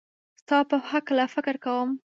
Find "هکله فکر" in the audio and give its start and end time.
0.89-1.55